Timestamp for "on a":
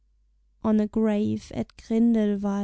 0.63-0.87